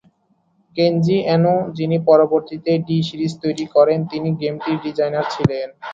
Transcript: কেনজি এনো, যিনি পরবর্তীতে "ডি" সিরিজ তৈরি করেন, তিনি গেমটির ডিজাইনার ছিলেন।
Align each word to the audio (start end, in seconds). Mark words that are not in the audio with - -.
কেনজি 0.75 1.17
এনো, 1.27 1.55
যিনি 1.77 1.97
পরবর্তীতে 2.09 2.71
"ডি" 2.87 2.97
সিরিজ 3.07 3.31
তৈরি 3.43 3.65
করেন, 3.75 3.99
তিনি 4.11 4.29
গেমটির 4.41 4.77
ডিজাইনার 4.85 5.25
ছিলেন। 5.33 5.67